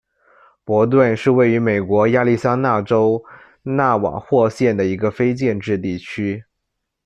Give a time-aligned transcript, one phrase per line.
[0.63, 3.23] 伯顿是位于美国亚利桑那州
[3.61, 6.43] 纳瓦霍县的一个非建制地区。